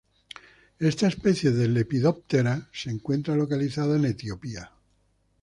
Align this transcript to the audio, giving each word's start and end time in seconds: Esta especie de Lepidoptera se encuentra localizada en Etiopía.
Esta 0.79 1.05
especie 1.07 1.51
de 1.51 1.67
Lepidoptera 1.67 2.67
se 2.73 2.89
encuentra 2.89 3.35
localizada 3.35 3.97
en 3.97 4.05
Etiopía. 4.05 4.71